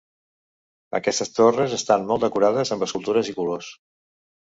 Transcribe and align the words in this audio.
Aquestes 0.99 1.29
torres 1.39 1.75
estan 1.77 2.07
molt 2.11 2.25
decorades 2.27 2.73
amb 2.77 2.87
escultures 2.87 3.31
i 3.33 3.37
colors. 3.37 3.69